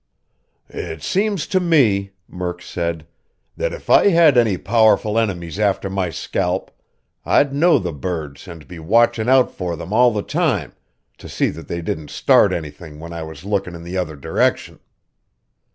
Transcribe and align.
"It 0.71 1.03
seems 1.03 1.45
to 1.45 1.59
me," 1.59 2.13
Murk 2.27 2.63
said, 2.63 3.05
"that 3.55 3.71
if 3.71 3.87
I 3.87 4.07
had 4.07 4.35
any 4.35 4.57
powerful 4.57 5.19
enemies 5.19 5.59
after 5.59 5.91
my 5.91 6.09
scalp, 6.09 6.71
I'd 7.23 7.53
know 7.53 7.77
the 7.77 7.93
birds 7.93 8.47
and 8.47 8.67
be 8.67 8.79
watchin' 8.79 9.29
out 9.29 9.51
for 9.51 9.75
them 9.75 9.93
all 9.93 10.09
the 10.11 10.23
time, 10.23 10.73
to 11.19 11.29
see 11.29 11.49
that 11.49 11.67
they 11.67 11.83
didn't 11.83 12.09
start 12.09 12.51
anything 12.51 12.99
when 12.99 13.13
I 13.13 13.21
was 13.21 13.45
lookin' 13.45 13.75
in 13.75 13.83
the 13.83 13.95
other 13.95 14.15
direction." 14.15 14.79